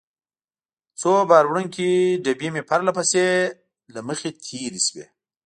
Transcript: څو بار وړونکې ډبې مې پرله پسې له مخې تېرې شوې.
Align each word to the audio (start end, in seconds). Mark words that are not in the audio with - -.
څو 0.99 1.11
بار 1.29 1.45
وړونکې 1.47 1.87
ډبې 2.23 2.49
مې 2.53 2.61
پرله 2.69 2.91
پسې 2.97 3.23
له 3.93 3.99
مخې 4.07 4.29
تېرې 4.45 4.81
شوې. 4.87 5.05